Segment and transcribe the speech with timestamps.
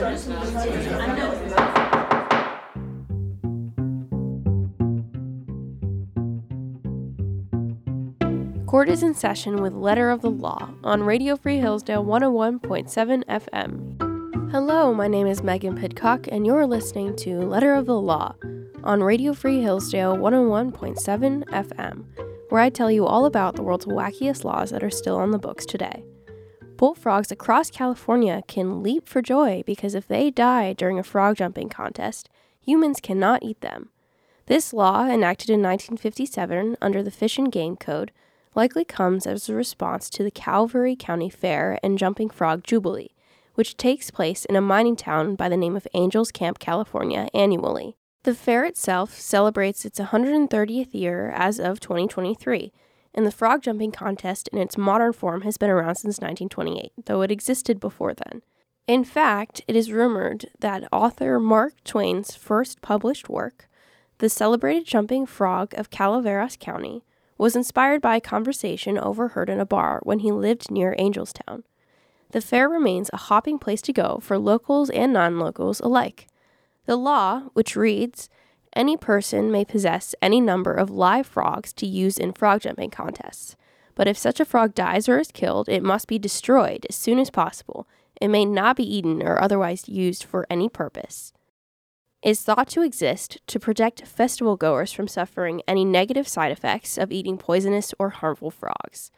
[0.00, 0.14] Court
[8.88, 14.50] is in session with Letter of the Law on Radio Free Hillsdale 101.7 FM.
[14.50, 18.34] Hello, my name is Megan Pidcock, and you're listening to Letter of the Law
[18.82, 22.04] on Radio Free Hillsdale 101.7 FM,
[22.48, 25.38] where I tell you all about the world's wackiest laws that are still on the
[25.38, 26.02] books today.
[26.80, 31.68] Bullfrogs across California can leap for joy because if they die during a frog jumping
[31.68, 33.90] contest, humans cannot eat them.
[34.46, 38.12] This law, enacted in 1957 under the Fish and Game Code,
[38.54, 43.14] likely comes as a response to the Calaveras County Fair and Jumping Frog Jubilee,
[43.56, 47.94] which takes place in a mining town by the name of Angels Camp, California, annually.
[48.22, 52.72] The fair itself celebrates its 130th year as of 2023,
[53.14, 57.22] and the frog jumping contest in its modern form has been around since 1928, though
[57.22, 58.42] it existed before then.
[58.86, 63.68] In fact, it is rumored that author Mark Twain's first published work,
[64.18, 67.04] The Celebrated Jumping Frog of Calaveras County,
[67.38, 71.62] was inspired by a conversation overheard in a bar when he lived near Angelstown.
[72.32, 76.26] The fair remains a hopping place to go for locals and non locals alike.
[76.86, 78.28] The law, which reads,
[78.74, 83.56] any person may possess any number of live frogs to use in frog jumping contests,
[83.94, 87.18] but if such a frog dies or is killed, it must be destroyed as soon
[87.18, 87.86] as possible.
[88.20, 91.32] It may not be eaten or otherwise used for any purpose.
[92.22, 97.10] Is thought to exist to protect festival goers from suffering any negative side effects of
[97.10, 99.10] eating poisonous or harmful frogs.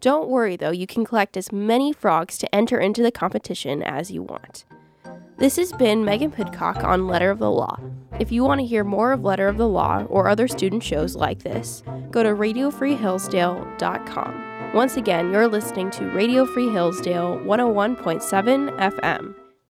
[0.00, 4.10] Don't worry though, you can collect as many frogs to enter into the competition as
[4.10, 4.64] you want.
[5.38, 7.78] This has been Megan Pidcock on Letter of the Law.
[8.18, 11.14] If you want to hear more of Letter of the Law or other student shows
[11.14, 14.72] like this, go to radiofreehillsdale.com.
[14.74, 19.34] Once again, you're listening to Radio Free Hillsdale 101.7 FM.